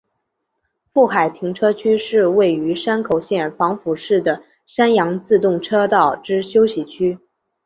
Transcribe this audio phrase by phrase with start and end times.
[0.91, 7.19] 富海停车区是位于山口县防府市的山阳自动车道之休息区。